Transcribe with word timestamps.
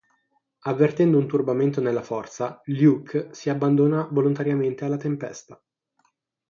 Avvertendo 0.63 1.19
un 1.19 1.27
turbamento 1.27 1.79
nella 1.79 2.01
Forza, 2.01 2.59
Luke 2.65 3.27
si 3.35 3.51
abbandona 3.51 4.07
volontariamente 4.11 4.83
alla 4.83 4.97
tempesta. 4.97 5.61